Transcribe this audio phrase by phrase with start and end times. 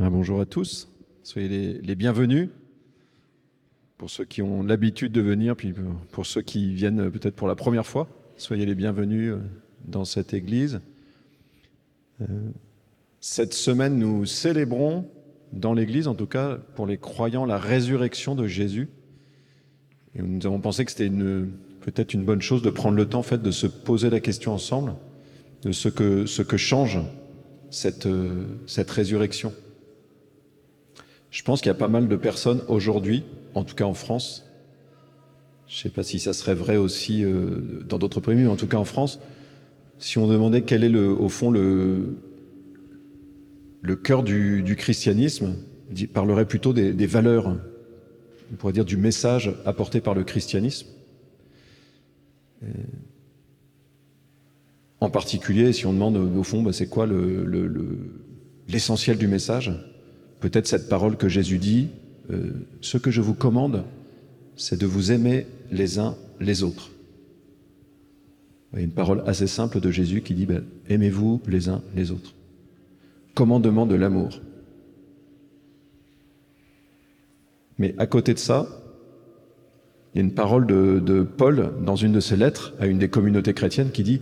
[0.00, 0.88] Ah, bonjour à tous,
[1.22, 2.48] soyez les, bienvenus.
[3.98, 5.74] Pour ceux qui ont l'habitude de venir, puis
[6.12, 8.08] pour ceux qui viennent peut-être pour la première fois,
[8.38, 9.34] soyez les bienvenus
[9.84, 10.80] dans cette église.
[12.22, 12.26] Euh,
[13.20, 15.10] cette semaine, nous célébrons
[15.52, 18.88] dans l'église, en tout cas pour les croyants, la résurrection de Jésus.
[20.14, 21.10] Nous avons pensé que c'était
[21.82, 24.94] peut-être une bonne chose de prendre le temps fait, de se poser la question ensemble
[25.62, 26.98] de ce que, change
[28.06, 29.52] euh, cette résurrection.
[31.32, 34.46] Je pense qu'il y a pas mal de personnes aujourd'hui, en tout cas en France,
[35.66, 38.56] je ne sais pas si ça serait vrai aussi euh, dans d'autres pays, mais en
[38.56, 39.18] tout cas en France,
[39.98, 42.18] si on demandait quel est le, au fond le,
[43.80, 45.56] le cœur du, christianisme,
[45.96, 47.56] il parlerait plutôt des, valeurs,
[48.52, 50.88] on pourrait dire du message apporté par le christianisme.
[52.62, 52.66] Et
[55.00, 59.72] en particulier, si on demande au fond, bah, c'est quoi l'essentiel le, le, du message
[60.42, 61.88] Peut-être cette parole que Jésus dit,
[62.32, 63.84] euh, ce que je vous commande,
[64.56, 66.90] c'est de vous aimer les uns les autres.
[68.74, 72.34] Il une parole assez simple de Jésus qui dit, bah, aimez-vous les uns les autres.
[73.34, 74.40] Commandement de l'amour.
[77.78, 78.66] Mais à côté de ça,
[80.12, 83.08] il y a une parole de Paul dans une de ses lettres à une des
[83.08, 84.20] communautés chrétiennes qui dit,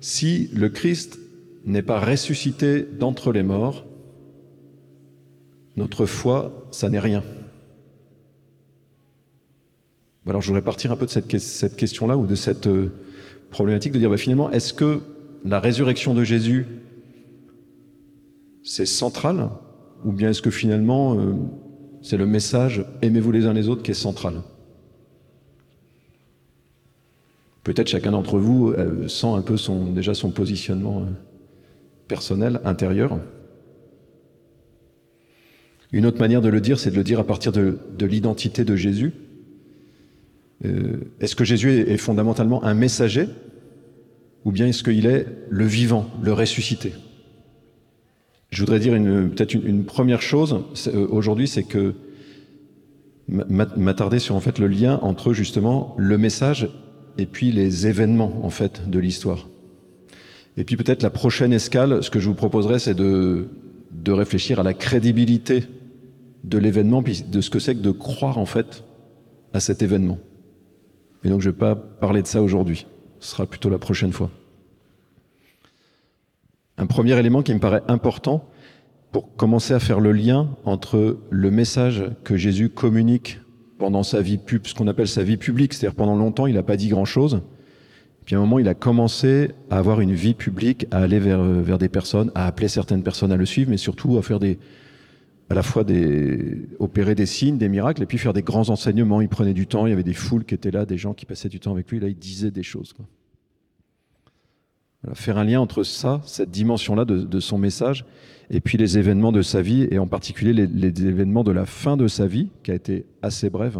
[0.00, 1.18] si le Christ
[1.64, 3.86] n'est pas ressuscité d'entre les morts,
[5.76, 7.22] notre foi, ça n'est rien.
[10.26, 12.92] Alors je voudrais partir un peu de cette, question-là ou de cette euh,
[13.50, 15.00] problématique de dire bah, finalement, est-ce que
[15.44, 16.66] la résurrection de Jésus,
[18.62, 19.50] c'est central
[20.04, 21.32] ou bien est-ce que finalement, euh,
[22.02, 24.42] c'est le message aimez-vous les uns les autres qui est central?
[27.64, 31.06] Peut-être chacun d'entre vous euh, sent un peu son, déjà son positionnement
[32.06, 33.18] personnel, intérieur.
[35.92, 38.64] Une autre manière de le dire, c'est de le dire à partir de, de l'identité
[38.64, 39.12] de Jésus.
[40.64, 43.28] Euh, est-ce que Jésus est, fondamentalement un messager
[44.44, 46.92] ou bien est-ce qu'il est le vivant, le ressuscité?
[48.50, 51.94] Je voudrais dire peut-être une, première chose euh, aujourd'hui, c'est que
[53.28, 56.68] m'attarder sur en fait le lien entre justement le message
[57.18, 59.48] et puis les événements en fait de l'histoire.
[60.56, 63.48] Et puis peut-être la prochaine escale, ce que je vous proposerais, c'est de,
[63.90, 65.64] de réfléchir à la crédibilité
[66.44, 68.84] de l'événement, puis de ce que c'est que de croire en fait
[69.52, 70.18] à cet événement.
[71.24, 72.86] Et donc je ne vais pas parler de ça aujourd'hui,
[73.20, 74.30] ce sera plutôt la prochaine fois.
[76.78, 78.48] Un premier élément qui me paraît important
[79.12, 83.40] pour commencer à faire le lien entre le message que Jésus communique
[83.78, 86.62] pendant sa vie pub, ce qu'on appelle sa vie publique, c'est-à-dire pendant longtemps, il n'a
[86.62, 87.42] pas dit grand-chose.
[88.24, 91.42] Puis à un moment, il a commencé à avoir une vie publique, à aller vers,
[91.42, 94.58] vers des personnes, à appeler certaines personnes à le suivre, mais surtout à faire des,
[95.52, 99.20] à la fois des, opérer des signes, des miracles, et puis faire des grands enseignements.
[99.20, 101.26] Il prenait du temps, il y avait des foules qui étaient là, des gens qui
[101.26, 102.94] passaient du temps avec lui, là, il disait des choses.
[105.02, 108.06] Voilà, faire un lien entre ça, cette dimension-là de, de, son message,
[108.48, 111.98] et puis les événements de sa vie, et en particulier les, événements de la fin
[111.98, 113.78] de sa vie, qui a été assez brève.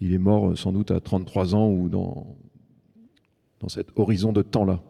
[0.00, 2.26] Il est mort euh, sans doute à 33 ans ou dans,
[3.60, 4.82] dans cet horizon de temps-là.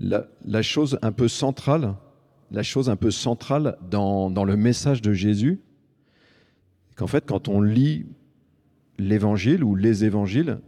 [0.00, 1.94] La, chose un peu centrale,
[2.50, 5.60] la chose un peu centrale dans, dans le message de Jésus,
[6.96, 8.06] qu'en fait, quand on lit
[8.98, 10.58] l'évangile ou les évangiles,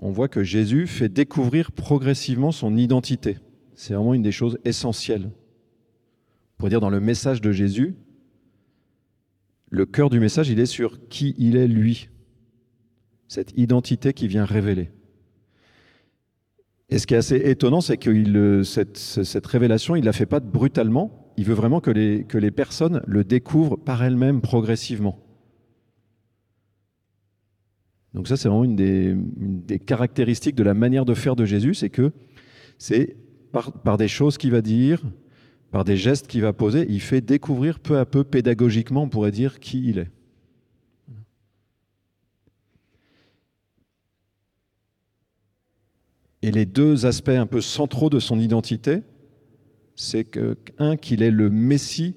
[0.00, 3.38] on voit que Jésus fait découvrir progressivement son identité.
[3.74, 5.30] C'est vraiment une des choses essentielles.
[6.58, 7.94] Pour dire dans le message de Jésus,
[9.70, 12.08] le cœur du message, il est sur qui il est lui.
[13.28, 14.90] Cette identité qui vient révéler.
[16.90, 20.26] Et ce qui est assez étonnant, c'est que cette, cette, révélation, il ne la fait
[20.26, 21.32] pas brutalement.
[21.36, 25.24] Il veut vraiment que les, que les personnes le découvrent par elles-mêmes progressivement.
[28.14, 31.90] Donc ça, c'est vraiment une des, caractéristiques de la manière de faire de Jésus, c'est
[31.90, 32.10] que
[32.78, 33.16] c'est
[33.52, 35.02] par, des choses qu'il va dire,
[35.70, 39.30] par des gestes qu'il va poser, il fait découvrir peu à peu, pédagogiquement, on pourrait
[39.30, 40.10] dire, qui il est.
[46.42, 49.02] Et les deux aspects un peu centraux de son identité,
[49.94, 52.16] c'est que, un, qu'il est le Messie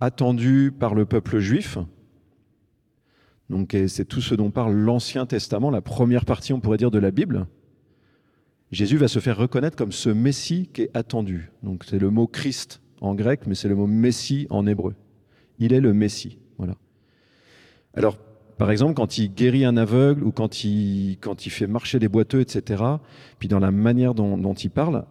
[0.00, 1.78] attendu par le peuple juif,
[3.50, 6.98] donc c'est tout ce dont parle l'Ancien Testament, la première partie, on pourrait dire, de
[6.98, 7.46] la Bible.
[8.70, 11.50] Jésus va se faire reconnaître comme ce Messie qui est attendu.
[11.62, 14.94] Donc c'est le mot Christ en grec, mais c'est le mot Messie en hébreu.
[15.58, 16.38] Il est le Messie.
[16.58, 16.74] Voilà.
[17.94, 18.18] Alors,
[18.58, 21.16] par exemple, quand il guérit un aveugle ou quand il,
[21.48, 22.82] fait marcher des boiteux, etc.,
[23.38, 25.04] puis dans la manière dont, il parle,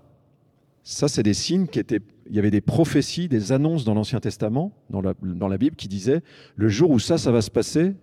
[0.83, 2.01] Ça, c'est des signes qui étaient.
[2.29, 6.21] Il y avait des prophéties, des annonces dans l'Ancien Testament, dans la, Bible, qui disaient
[6.57, 7.95] le jour où ça, ça va se passer,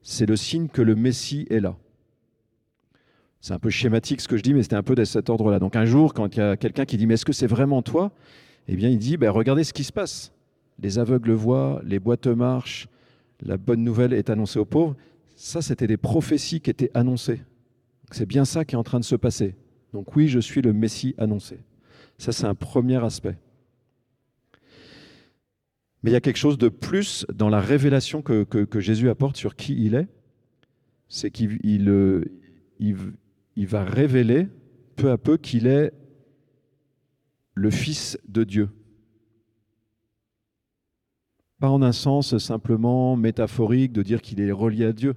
[0.00, 1.76] c'est le signe que le Messie est là.
[3.42, 5.58] C'est un peu schématique ce que je dis, mais c'était un peu de cet ordre-là.
[5.58, 7.82] Donc un jour, quand il y a quelqu'un qui dit Mais est-ce que c'est vraiment
[7.82, 8.10] toi?
[8.68, 10.32] Eh bien, il dit ben, Regardez ce qui se passe.
[10.80, 12.88] Les aveugles voient, les boîtes marchent,
[13.42, 14.96] la bonne nouvelle est annoncée aux pauvres.
[15.36, 17.40] Ça, c'était des prophéties qui étaient annoncées.
[18.10, 19.54] C'est bien ça qui est en train de se passer.
[19.92, 21.60] Donc oui, je suis le Messie annoncé.
[22.18, 23.36] Ça, c'est un premier aspect.
[26.02, 29.56] Mais il y a quelque chose de plus dans la révélation que, Jésus apporte sur
[29.56, 30.08] qui il est.
[31.08, 32.96] C'est qu'il il,
[33.56, 34.48] il va révéler
[34.96, 35.92] peu à peu qu'il est
[37.54, 38.68] le Fils de Dieu.
[41.60, 45.14] Pas en un sens simplement métaphorique de dire qu'il est relié à Dieu,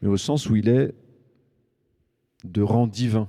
[0.00, 0.94] mais au sens où il est
[2.44, 3.28] de rang divin,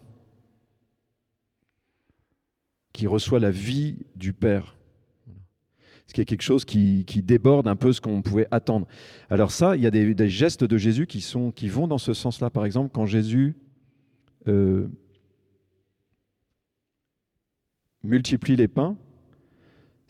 [2.93, 4.77] qui reçoit la vie du Père.
[6.07, 8.85] Ce qui est quelque chose qui, déborde un peu ce qu'on pouvait attendre.
[9.29, 12.49] Alors ça, il y a des, gestes de Jésus qui, vont dans ce sens-là.
[12.49, 13.55] Par exemple, quand Jésus
[14.47, 14.89] euh,
[18.03, 18.97] multiplie les pains,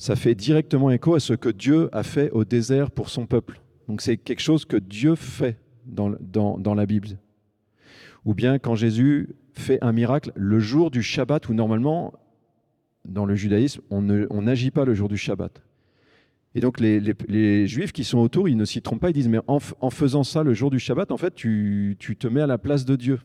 [0.01, 3.61] ça fait directement écho à ce que Dieu a fait au désert pour son peuple.
[3.87, 7.19] Donc c'est quelque chose que Dieu fait dans, dans, la Bible.
[8.25, 12.13] Ou bien quand Jésus fait un miracle le jour du Shabbat, où normalement,
[13.05, 15.61] dans le judaïsme, on n'agit pas le jour du Shabbat.
[16.55, 19.29] Et donc les, les, juifs qui sont autour, ils ne s'y trompent pas, ils disent,
[19.29, 22.41] mais en, en, faisant ça le jour du Shabbat, en fait, tu, tu te mets
[22.41, 23.19] à la place de Dieu.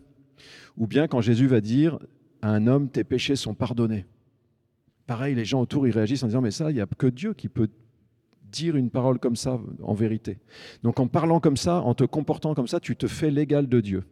[0.77, 1.99] Ou bien quand Jésus va dire
[2.43, 4.05] à un homme, tes péchés sont pardonnés.
[5.07, 7.33] Pareil, les gens autour, ils réagissent en disant, mais ça, il n'y a que Dieu
[7.35, 7.69] qui peut
[8.51, 10.39] dire une parole comme ça en vérité.
[10.83, 13.81] Donc en parlant comme ça, en te comportant comme ça, tu te fais l'égal de
[13.81, 14.05] Dieu.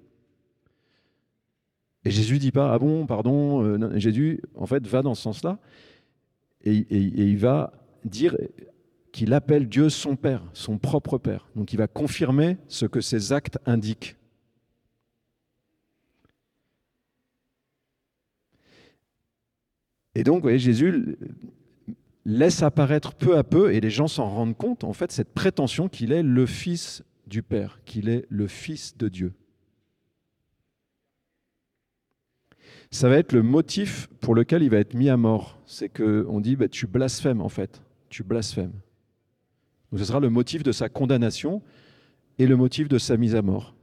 [2.05, 5.59] Et Jésus dit pas, ah bon, pardon, euh, Jésus, en fait, va dans ce sens-là,
[6.63, 7.73] et, et, il va
[8.05, 8.37] dire
[9.13, 11.47] qu'il appelle Dieu son Père, son propre Père.
[11.57, 14.17] Donc il va confirmer ce que ses actes indiquent.
[20.15, 21.17] Et donc, vous voyez, Jésus
[22.25, 25.89] laisse apparaître peu à peu, et les gens s'en rendent compte, en fait, cette prétention
[25.89, 29.33] qu'il est le Fils du Père, qu'il est le Fils de Dieu.
[32.91, 35.59] Ça va être le motif pour lequel il va être mis à mort.
[35.67, 38.73] C'est qu'on dit, bah, tu blasphèmes en fait, tu blasphèmes.
[39.91, 41.61] Donc ce sera le motif de sa condamnation
[42.39, 43.75] et le motif de sa mise à mort,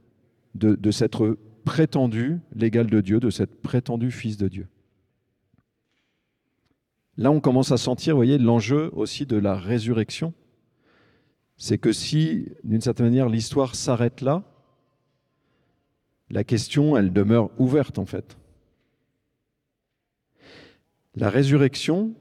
[0.54, 4.66] de, de s'être prétendu l'égal de Dieu, de s'être prétendu Fils de Dieu.
[7.16, 10.32] Là, on commence à sentir, voyez, l'enjeu aussi de la résurrection.
[11.56, 14.42] C'est que si, d'une certaine manière, l'histoire s'arrête là,
[16.30, 18.38] la question, elle demeure ouverte en fait.
[21.14, 22.14] La résurrection,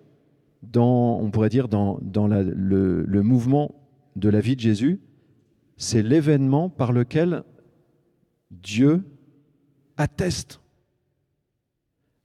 [0.62, 3.74] dans, on pourrait dire, dans, le mouvement
[4.18, 5.00] de la vie de Jésus,
[5.78, 7.44] c'est l'événement par lequel
[8.52, 9.04] Dieu
[9.96, 10.61] atteste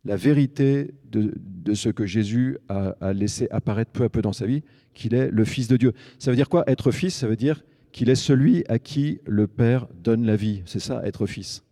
[0.07, 1.35] la vérité de,
[1.75, 4.63] ce que Jésus a, laissé apparaître peu à peu dans sa vie,
[4.95, 5.93] qu'il est le Fils de Dieu.
[6.19, 9.47] Ça veut dire quoi Être fils, ça veut dire qu'il est celui à qui le
[9.47, 10.63] Père donne la vie.
[10.65, 11.65] C'est ça, être fils.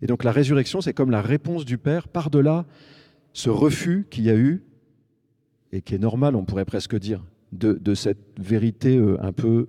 [0.00, 2.66] Et donc la résurrection, c'est comme la réponse du Père par-delà
[3.34, 4.62] ce refus qu'il y a eu,
[5.70, 9.68] et qui est normal, on pourrait presque dire, de, cette vérité euh, un peu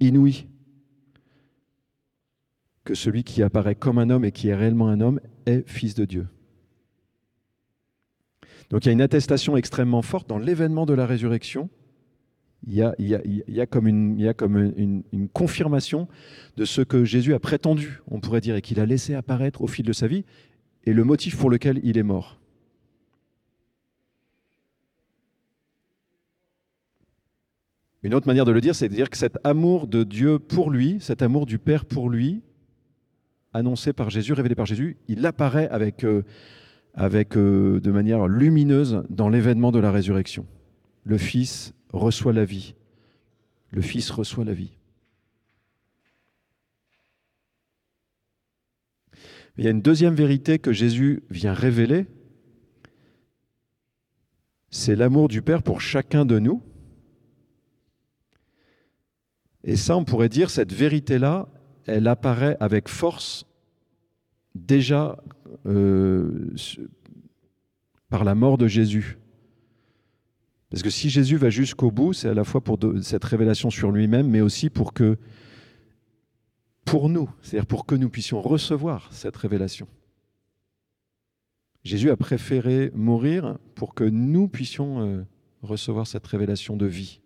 [0.00, 0.49] inouïe
[2.84, 5.94] que celui qui apparaît comme un homme et qui est réellement un homme est fils
[5.94, 6.26] de Dieu.
[8.70, 11.68] Donc il y a une attestation extrêmement forte dans l'événement de la résurrection.
[12.66, 16.08] Il y a, comme une, une, confirmation
[16.56, 19.66] de ce que Jésus a prétendu, on pourrait dire, et qu'il a laissé apparaître au
[19.66, 20.24] fil de sa vie,
[20.84, 22.38] et le motif pour lequel il est mort.
[28.02, 30.70] Une autre manière de le dire, c'est de dire que cet amour de Dieu pour
[30.70, 32.42] lui, cet amour du Père pour lui,
[33.52, 36.22] annoncé par Jésus, révélé par Jésus, il apparaît avec, euh,
[36.98, 40.46] euh, de manière lumineuse dans l'événement de la résurrection.
[41.04, 42.74] Le Fils reçoit la vie.
[43.70, 44.76] Le Fils reçoit la vie.
[49.58, 52.06] Il y a une deuxième vérité que Jésus vient révéler,
[54.70, 56.62] c'est l'amour du Père pour chacun de nous.
[59.64, 61.48] Et ça, on pourrait dire, cette vérité-là,
[61.90, 63.46] elle apparaît avec force
[64.54, 65.16] déjà
[65.66, 66.54] euh,
[68.08, 69.18] par la mort de Jésus.
[70.70, 73.90] Parce que si Jésus va jusqu'au bout, c'est à la fois pour cette révélation sur
[73.90, 75.18] lui-même, mais aussi pour que,
[76.84, 79.88] pour nous, c'est-à-dire pour que nous puissions recevoir cette révélation.
[81.82, 85.24] Jésus a préféré mourir pour que nous puissions euh,
[85.62, 87.20] recevoir cette révélation de vie.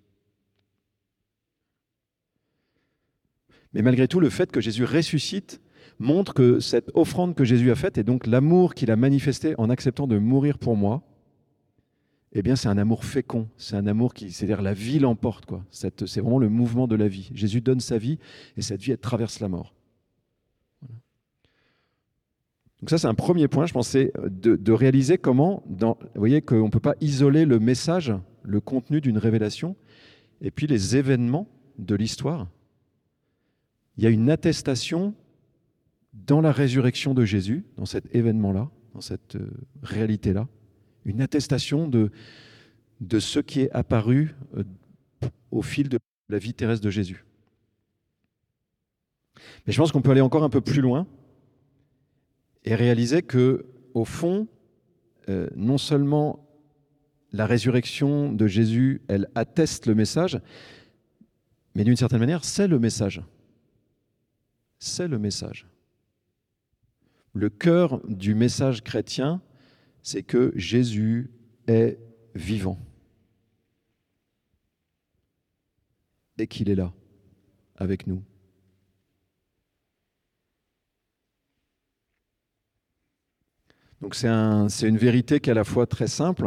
[3.74, 5.60] Mais malgré tout, le fait que Jésus ressuscite
[5.98, 9.68] montre que cette offrande que Jésus a faite, et donc l'amour qu'il a manifesté en
[9.68, 11.02] acceptant de mourir pour moi,
[12.32, 15.64] eh bien c'est un amour fécond, c'est un amour qui, c'est-à-dire la vie l'emporte, quoi.
[15.70, 17.30] C'est vraiment le mouvement de la vie.
[17.32, 18.18] Jésus donne sa vie,
[18.56, 19.74] et cette vie, traverse la mort.
[22.80, 26.66] Donc ça, c'est un premier point, je pensais, de, de réaliser comment, vous voyez qu'on
[26.66, 28.12] ne peut pas isoler le message,
[28.42, 29.76] le contenu d'une révélation,
[30.40, 32.48] et puis les événements de l'histoire.
[33.96, 35.14] Il y a une attestation
[36.12, 39.50] dans la résurrection de Jésus, dans cet événement-là, dans cette euh,
[39.82, 40.48] réalité-là,
[41.04, 42.10] une attestation de,
[43.18, 44.64] ce qui est apparu euh,
[45.50, 45.98] au fil de
[46.28, 47.24] la vie terrestre de Jésus.
[49.66, 51.06] Mais je pense qu'on peut aller encore un peu plus loin
[52.64, 54.48] et réaliser que, au fond,
[55.28, 56.48] euh, non seulement
[57.32, 60.40] la résurrection de Jésus, elle atteste le message,
[61.74, 63.22] mais d'une certaine manière, c'est le message.
[64.84, 65.66] C'est le message.
[67.32, 69.40] Le cœur du message chrétien,
[70.02, 71.30] c'est que Jésus
[71.66, 71.98] est
[72.34, 72.78] vivant.
[76.36, 76.92] Et qu'il est là,
[77.76, 78.22] avec nous.
[84.02, 86.46] Donc c'est un, une vérité qui est à la fois très simple,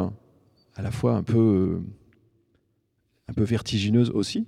[0.75, 1.81] à la fois un peu,
[3.27, 4.45] un peu vertigineuse aussi.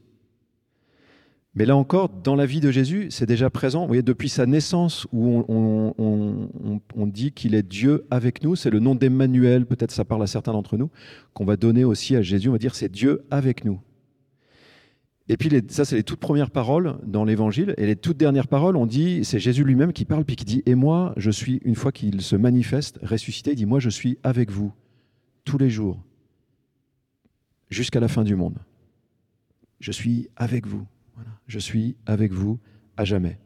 [1.56, 3.82] Mais là encore, dans la vie de Jésus, c'est déjà présent.
[3.82, 8.80] Vous voyez, depuis sa naissance, où on, dit qu'il est Dieu avec nous, c'est le
[8.80, 10.92] nom d'Emmanuel, peut-être ça parle à certains d'entre nous,
[11.34, 12.50] qu'on va donner aussi à Jésus.
[12.50, 13.82] On va dire c'est Dieu avec nous.
[15.28, 17.76] Et puis ça, c'est les toutes premières paroles dans l'Évangile.
[17.78, 20.64] Et les toutes dernières paroles, on dit, c'est Jésus lui-même qui parle, puis qui dit,
[20.66, 24.18] et moi, je suis, une fois qu'il se manifeste, ressuscité, il dit, moi, je suis
[24.24, 24.72] avec vous
[25.46, 26.04] tous les jours,
[27.70, 28.58] jusqu'à la fin du monde.
[29.80, 30.86] Je suis avec vous.
[31.48, 32.60] Je suis avec vous
[32.98, 33.40] à jamais.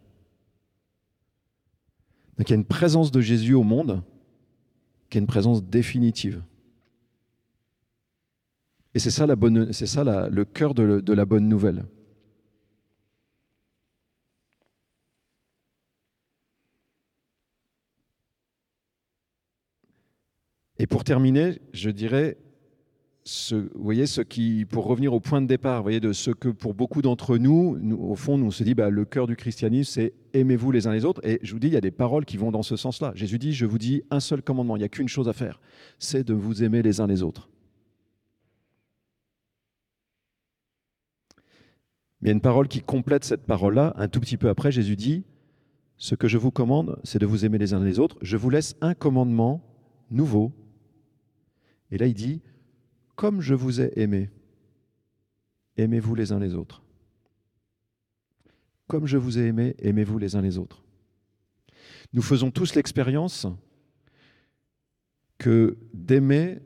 [2.37, 4.03] Donc il y a une présence de Jésus au monde
[5.09, 6.43] qui est une présence définitive.
[8.95, 11.85] Et c'est ça, la bonne, c'est ça le cœur de la bonne nouvelle.
[20.79, 22.37] Et pour terminer, je dirais,
[23.25, 26.73] vous voyez, ce qui, pour revenir au point de départ, voyez, de ce que pour
[26.73, 29.91] beaucoup d'entre nous, nous, au fond, nous on se dit, bah, le cœur du christianisme,
[29.93, 31.25] c'est aimez-vous les uns les autres.
[31.25, 33.13] Et je vous dis, il y a des paroles qui vont dans ce sens-là.
[33.15, 35.61] Jésus dit, je vous dis un seul commandement, il n'y a qu'une chose à faire,
[35.99, 37.49] c'est de vous aimer les uns les autres.
[42.21, 43.93] Mais il y a une parole qui complète cette parole-là.
[43.97, 45.23] Un tout petit peu après, Jésus dit,
[45.97, 48.17] ce que je vous commande, c'est de vous aimer les uns les autres.
[48.21, 49.61] Je vous laisse un commandement
[50.11, 50.51] nouveau.
[51.91, 52.41] Et là, il dit,
[53.15, 54.29] comme je vous ai aimé,
[55.77, 56.83] aimez-vous les uns les autres.
[58.87, 60.83] Comme je vous ai aimé, aimez-vous les uns les autres.
[62.13, 63.47] Nous faisons tous l'expérience
[65.37, 66.59] que d'aimer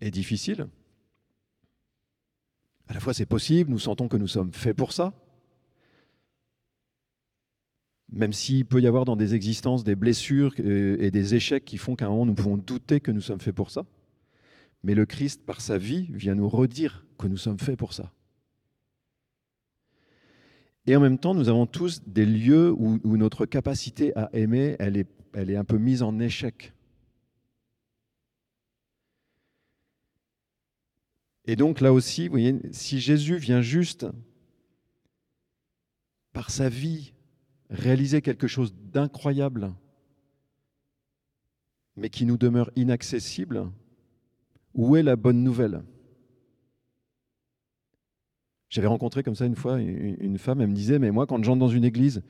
[0.00, 0.68] est difficile,
[2.88, 5.12] à la fois, c'est possible, nous sentons que nous sommes faits pour ça.
[8.12, 11.96] Même s'il peut y avoir dans des existences des blessures et des échecs qui font
[11.96, 13.86] qu'à un moment nous pouvons douter que nous sommes faits pour ça.
[14.84, 18.12] Mais le Christ, par sa vie, vient nous redire que nous sommes faits pour ça.
[20.86, 24.98] Et en même temps, nous avons tous des lieux où, notre capacité à aimer, elle
[24.98, 26.74] est, est un peu mise en échec.
[31.46, 34.06] Et donc là aussi, vous voyez, si Jésus vient juste
[36.34, 37.14] par sa vie
[37.70, 39.72] réaliser quelque chose d'incroyable,
[41.96, 43.70] mais qui nous demeure inaccessible,
[44.74, 45.82] où est la bonne nouvelle?
[48.68, 51.60] J'avais rencontré comme ça une fois une femme, elle me disait, mais moi quand j'entre
[51.60, 52.22] dans une église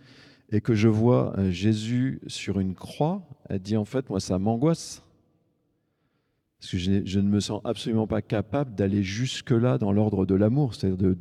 [0.51, 5.03] et que je vois Jésus sur une croix, elle dit en fait, moi ça m'angoisse.
[6.61, 10.75] Parce que je, ne me sens absolument pas capable d'aller jusque-là dans l'ordre de l'amour,
[10.75, 11.15] c'est-à-dire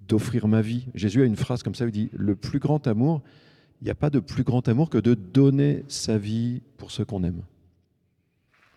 [0.00, 0.86] d'offrir ma vie.
[0.94, 3.22] Jésus a une phrase comme ça, il dit, le plus grand amour,
[3.82, 7.04] il n'y a pas de plus grand amour que de donner sa vie pour ceux
[7.04, 7.42] qu'on aime.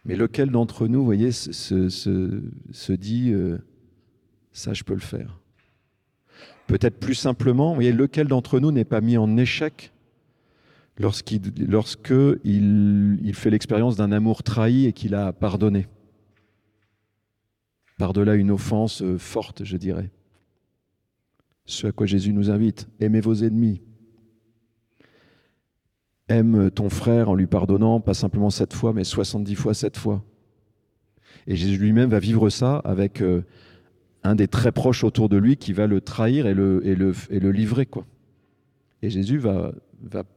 [0.06, 3.58] Mais lequel d'entre nous, vous voyez, se, se, dit, euh,
[4.52, 5.40] ça je peux le faire?
[6.68, 9.92] Peut-être plus simplement, vous voyez, lequel d'entre nous n'est pas mis en échec
[10.98, 15.88] lorsqu'il lorsque il, fait l'expérience d'un amour trahi et qu'il a pardonné?
[17.98, 20.12] Par-delà une offense euh, forte, je dirais.
[21.66, 23.82] Ce à quoi Jésus nous invite, aimez vos ennemis.
[26.34, 30.24] Aime ton frère en lui pardonnant, pas simplement sept fois, mais 70 fois sept fois.
[31.48, 33.44] Et Jésus lui-même va vivre ça avec euh,
[34.24, 37.86] un des très proches autour de lui qui va le trahir et le, livrer.
[37.86, 38.06] Quoi.
[39.02, 39.74] Et Jésus va,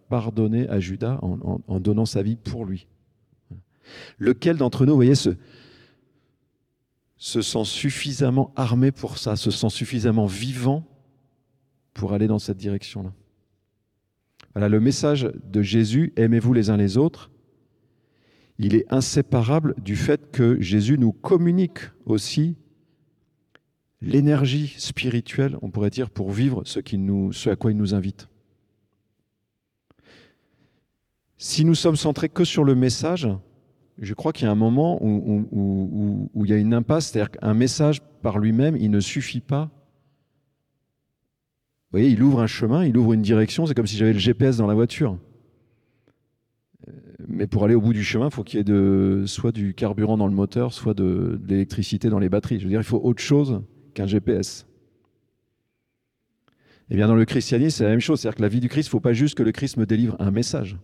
[0.09, 2.87] pardonner à Judas en, en, donnant sa vie pour lui.
[4.19, 5.31] Lequel d'entre nous, vous voyez, se,
[7.17, 10.85] se sent suffisamment armé pour ça, se sent suffisamment vivant
[11.95, 13.13] pour aller dans cette direction-là?
[14.57, 17.31] Le message de Jésus, aimez-vous les uns les autres,
[18.59, 22.57] il est inséparable du fait que Jésus nous communique aussi
[24.01, 26.81] l'énergie spirituelle, on pourrait dire, pour vivre ce,
[27.51, 28.29] à quoi il nous invite.
[31.37, 33.29] Si nous sommes centrés que sur le message,
[33.99, 37.53] je crois qu'il y a un moment où, il y a une impasse, c'est-à-dire qu'un
[37.53, 39.71] message par lui-même, il ne suffit pas.
[41.97, 44.59] Voyez, il ouvre un chemin, il ouvre une direction, c'est comme si j'avais le GPS
[44.59, 45.19] dans la voiture.
[46.87, 46.93] Euh,
[47.27, 50.19] mais pour aller au bout du chemin, il faut qu'il y ait soit du carburant
[50.19, 52.59] dans le moteur, soit de, de l'électricité dans les batteries.
[52.59, 53.63] Je veux dire, il faut autre chose
[53.95, 54.67] qu'un GPS.
[56.91, 58.21] Et eh bien, dans le christianisme, c'est la même chose.
[58.21, 59.87] C'est-à-dire que la vie du Christ, il ne faut pas juste que le Christ me
[59.87, 60.77] délivre un message.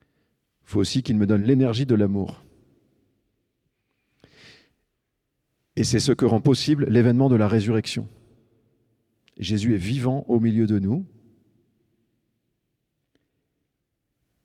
[0.00, 2.42] Il faut aussi qu'il me donne l'énergie de l'amour.
[5.76, 8.08] Et c'est ce que rend possible l'événement de la résurrection.
[9.38, 11.06] Jésus est vivant au milieu de nous.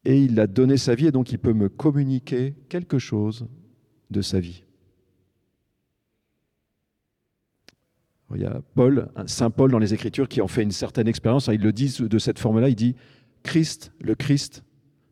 [0.06, 3.48] Et il a donné sa vie et donc il peut me communiquer quelque chose
[4.10, 4.64] de sa vie.
[8.36, 11.48] Il y a Paul, Saint Paul dans les Écritures qui en fait une certaine expérience.
[11.48, 12.70] Il le dit de cette forme-là.
[12.70, 12.96] Il dit
[13.44, 14.64] Christ, le Christ,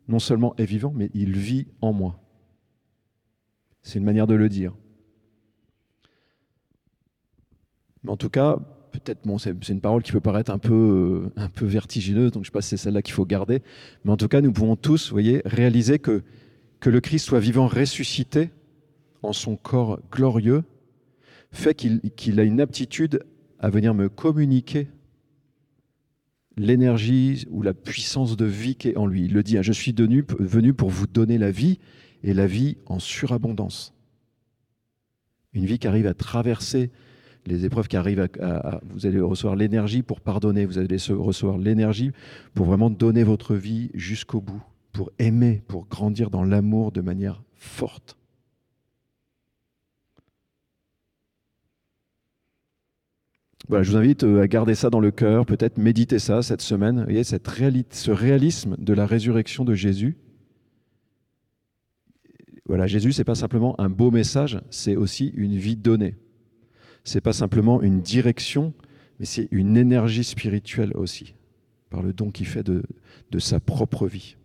[0.08, 2.20] non seulement est vivant, mais il vit en moi.
[3.82, 4.74] C'est une manière de le dire.
[8.04, 8.60] Mais en tout cas,
[9.38, 12.62] c'est une parole qui peut paraître un peu, euh, vertigineuse, donc je ne sais pas
[12.62, 13.62] si c'est celle-là qu'il faut garder.
[14.04, 16.24] Mais en tout cas, nous pouvons tous, voyez, réaliser que,
[16.80, 18.50] que le Christ soit vivant, ressuscité
[19.24, 20.64] en son corps glorieux,
[21.52, 23.24] fait qu'il a une aptitude
[23.60, 24.88] à venir me communiquer
[26.58, 29.26] l'énergie ou la puissance de vie qui est en lui.
[29.26, 31.80] Il le dit, hein, je suis venu pour vous donner la vie
[32.24, 33.94] et la vie en surabondance.
[35.54, 36.92] Une vie qui arrive à traverser
[37.48, 38.28] les épreuves, qui arrivent
[38.90, 42.12] vous allez recevoir l'énergie pour pardonner, vous allez recevoir l'énergie
[42.54, 47.42] pour vraiment donner votre vie jusqu'au bout, pour aimer, pour grandir dans l'amour de manière
[47.56, 48.18] forte.
[53.70, 57.04] je vous invite euh, à garder ça dans le cœur, peut-être méditer ça cette semaine,
[57.04, 57.50] voyez, cette
[57.92, 60.18] ce réalisme de la résurrection de Jésus.
[62.66, 66.16] Voilà, Jésus, c'est pas simplement un beau message, c'est aussi une vie donnée.
[67.08, 68.74] C'est pas simplement une direction,
[69.18, 71.36] mais c'est une énergie spirituelle aussi,
[71.90, 72.84] par le don qu'il fait de,
[73.32, 74.36] de sa propre vie.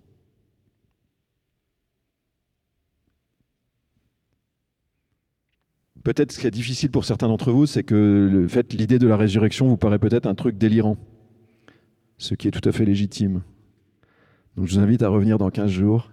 [6.04, 9.16] Peut-être ce qui est difficile pour certains d'entre vous, c'est que fait, l'idée de la
[9.16, 10.96] résurrection vous paraît peut-être un truc délirant,
[12.18, 13.42] ce qui est tout à fait légitime.
[14.56, 16.12] Donc je vous invite à revenir dans 15 jours,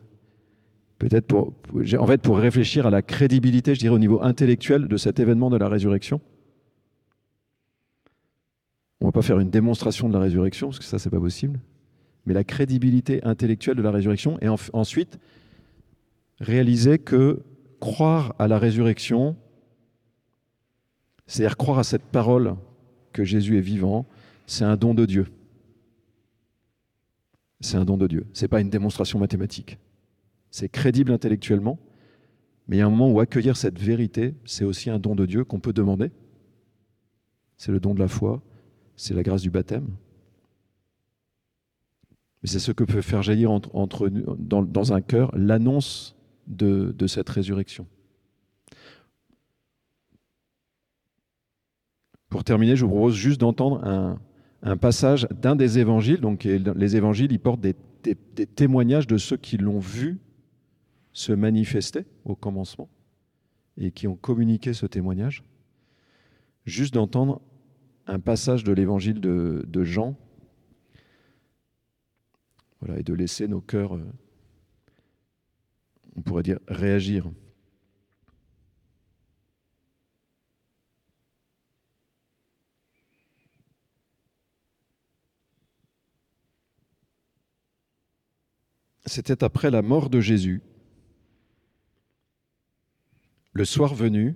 [0.97, 1.53] peut-être pour,
[1.99, 5.51] en fait, pour réfléchir à la crédibilité, je dirais, au niveau intellectuel de cet événement
[5.51, 6.19] de la résurrection.
[9.01, 11.19] On ne va pas faire une démonstration de la résurrection, parce que ça, c'est pas
[11.19, 11.59] possible,
[12.25, 15.19] mais la crédibilité intellectuelle de la résurrection, et ensuite
[16.39, 17.41] réaliser que
[17.79, 19.35] croire à la résurrection,
[21.27, 22.55] c'est-à-dire croire à cette parole
[23.13, 24.05] que Jésus est vivant,
[24.47, 25.27] c'est un don de Dieu.
[27.61, 28.25] C'est un don de Dieu.
[28.33, 29.77] Ce n'est pas une démonstration mathématique.
[30.51, 31.77] C'est crédible intellectuellement,
[32.67, 35.25] mais il y a un moment où accueillir cette vérité, c'est aussi un don de
[35.25, 36.11] Dieu qu'on peut demander.
[37.57, 38.41] C'est le don de la foi,
[38.99, 39.87] c'est la grâce du baptême.
[42.41, 46.15] Mais c'est ce que peut faire jaillir dans, un cœur l'annonce
[46.47, 47.87] de cette résurrection.
[52.29, 53.83] Pour terminer, je vous propose juste d'entendre
[54.61, 56.21] un, passage d'un des évangiles.
[56.21, 57.75] Donc, les évangiles, portent des,
[58.55, 60.19] témoignages de ceux qui l'ont vu
[61.11, 62.89] se manifester au commencement
[63.77, 65.43] et qui ont communiqué ce témoignage.
[66.65, 67.41] Juste d'entendre
[68.09, 70.17] un passage de l'évangile de, Jean.
[72.81, 74.03] Voilà, et de laisser nos cœurs, euh,
[76.15, 77.29] on pourrait dire, réagir.
[89.05, 90.63] C'était après la mort de Jésus.
[93.53, 94.35] Le soir venu,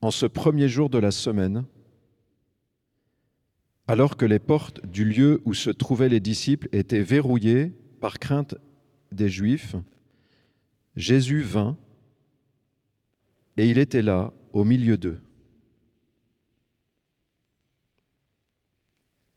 [0.00, 1.64] en ce premier jour de la semaine,
[3.90, 8.54] Alors que les portes du lieu où se trouvaient les disciples étaient verrouillées par crainte
[9.12, 9.76] des Juifs,
[10.94, 11.78] Jésus vint
[13.56, 15.20] et il était là au milieu d'eux.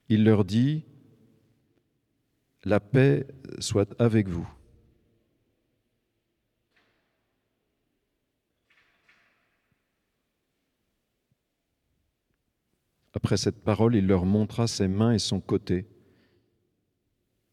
[0.10, 0.84] Il leur dit,
[2.66, 3.26] La paix
[3.60, 4.48] soit avec vous.
[13.14, 15.86] Après cette parole, il leur montra ses mains et son côté.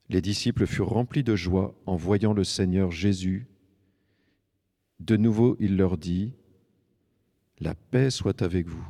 [0.09, 3.47] Les disciples furent remplis de joie en voyant le Seigneur Jésus.
[5.01, 6.33] De nouveau, il leur dit,
[7.61, 8.89] La paix soit avec vous.